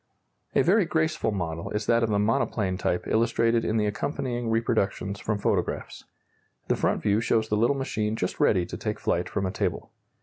A 0.55 0.63
very 0.63 0.85
graceful 0.85 1.29
model 1.31 1.69
is 1.69 1.85
that 1.85 2.01
of 2.01 2.09
the 2.09 2.17
monoplane 2.17 2.75
type 2.75 3.03
illustrated 3.05 3.63
in 3.63 3.77
the 3.77 3.85
accompanying 3.85 4.49
reproductions 4.49 5.19
from 5.19 5.37
photographs. 5.37 6.05
The 6.69 6.75
front 6.75 7.03
view 7.03 7.21
shows 7.21 7.49
the 7.49 7.57
little 7.57 7.77
machine 7.77 8.15
just 8.15 8.39
ready 8.39 8.65
to 8.65 8.77
take 8.77 8.99
flight 8.99 9.29
from 9.29 9.45
a 9.45 9.51
table. 9.51 9.91